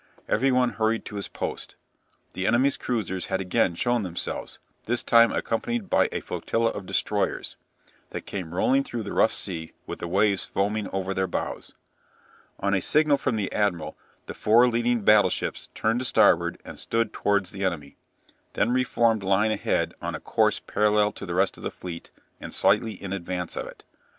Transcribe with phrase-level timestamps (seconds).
[0.27, 1.75] Every one hurried to his post.
[2.33, 7.55] The enemy's cruisers had again shown themselves, this time accompanied by a flotilla of destroyers,
[8.09, 11.75] that came rolling through the rough sea with the waves foaming over their bows.
[12.59, 13.95] On a signal from the admiral
[14.25, 17.95] the four leading battleships turned to starboard and stood towards the enemy,
[18.53, 22.09] then re formed line ahead on a course parallel to the rest of the fleet,
[22.39, 23.83] and slightly in advance of it.